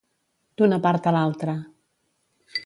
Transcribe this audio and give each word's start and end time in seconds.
D'una 0.61 0.79
part 0.87 1.09
a 1.11 1.13
l'altra. 1.17 1.55